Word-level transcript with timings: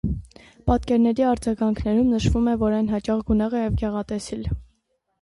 Պատկերների 0.71 1.25
արձագանքներում 1.33 2.11
նշվում 2.15 2.51
է, 2.57 2.59
որ 2.65 2.81
այն 2.81 2.93
հաճախ 2.97 3.25
գունեղ 3.31 3.59
է 3.63 3.67
և 3.67 3.81
գեղատեսիլ։ 3.87 4.47